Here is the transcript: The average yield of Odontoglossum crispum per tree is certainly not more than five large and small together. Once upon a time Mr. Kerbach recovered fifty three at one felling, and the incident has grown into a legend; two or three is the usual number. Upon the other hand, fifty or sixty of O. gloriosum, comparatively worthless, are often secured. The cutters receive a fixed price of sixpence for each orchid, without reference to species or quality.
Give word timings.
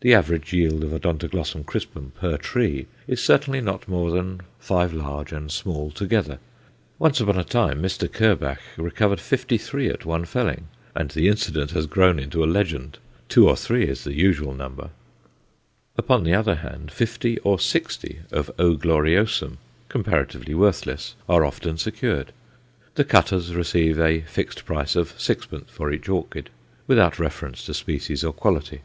The 0.00 0.12
average 0.12 0.52
yield 0.52 0.84
of 0.84 0.90
Odontoglossum 0.90 1.64
crispum 1.64 2.12
per 2.20 2.36
tree 2.36 2.88
is 3.08 3.22
certainly 3.24 3.62
not 3.62 3.88
more 3.88 4.10
than 4.10 4.42
five 4.58 4.92
large 4.92 5.32
and 5.32 5.50
small 5.50 5.90
together. 5.90 6.40
Once 6.98 7.22
upon 7.22 7.38
a 7.38 7.42
time 7.44 7.80
Mr. 7.80 8.12
Kerbach 8.12 8.58
recovered 8.76 9.18
fifty 9.18 9.56
three 9.56 9.88
at 9.88 10.04
one 10.04 10.26
felling, 10.26 10.68
and 10.94 11.10
the 11.12 11.28
incident 11.28 11.70
has 11.70 11.86
grown 11.86 12.18
into 12.18 12.44
a 12.44 12.44
legend; 12.44 12.98
two 13.30 13.48
or 13.48 13.56
three 13.56 13.88
is 13.88 14.04
the 14.04 14.12
usual 14.12 14.52
number. 14.52 14.90
Upon 15.96 16.22
the 16.22 16.34
other 16.34 16.56
hand, 16.56 16.92
fifty 16.92 17.38
or 17.38 17.58
sixty 17.58 18.18
of 18.30 18.50
O. 18.58 18.76
gloriosum, 18.76 19.56
comparatively 19.88 20.52
worthless, 20.52 21.14
are 21.30 21.46
often 21.46 21.78
secured. 21.78 22.30
The 22.96 23.04
cutters 23.04 23.54
receive 23.54 23.98
a 23.98 24.20
fixed 24.20 24.66
price 24.66 24.96
of 24.96 25.18
sixpence 25.18 25.70
for 25.70 25.90
each 25.90 26.10
orchid, 26.10 26.50
without 26.86 27.18
reference 27.18 27.64
to 27.64 27.72
species 27.72 28.22
or 28.22 28.34
quality. 28.34 28.82